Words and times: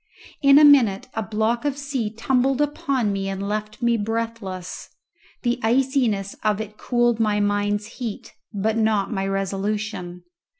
In 0.41 0.57
a 0.57 0.65
minute 0.65 1.09
a 1.13 1.21
block 1.21 1.63
of 1.63 1.77
sea 1.77 2.09
tumbled 2.11 2.59
upon 2.59 3.13
me 3.13 3.29
and 3.29 3.47
left 3.47 3.83
me 3.83 3.97
breathless; 3.97 4.89
the 5.43 5.59
iciness 5.63 6.33
of 6.43 6.59
it 6.59 6.75
cooled 6.75 7.19
my 7.19 7.39
mind's 7.39 7.85
heat, 7.85 8.33
but 8.51 8.77
not 8.77 9.11
my 9.13 9.27
resolution. 9.27 10.23